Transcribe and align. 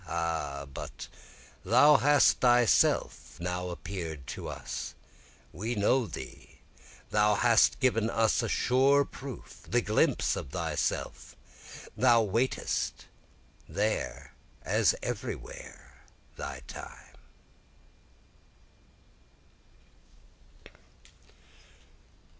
Ah, 0.07 0.65
but 0.73 1.07
thou 1.63 1.97
hast 1.97 2.39
thyself 2.39 3.39
now 3.39 3.69
appear'd 3.69 4.25
to 4.25 4.47
us 4.47 4.95
we 5.53 5.75
know 5.75 6.07
thee, 6.07 6.59
Thou 7.11 7.35
hast 7.35 7.79
given 7.79 8.09
us 8.09 8.41
a 8.41 8.49
sure 8.49 9.05
proof, 9.05 9.61
the 9.69 9.79
glimpse 9.79 10.35
of 10.35 10.49
thyself, 10.49 11.35
Thou 11.95 12.23
waitest 12.23 13.05
there 13.69 14.33
as 14.63 14.95
everywhere 15.03 16.01
thy 16.35 16.61
time. 16.61 17.15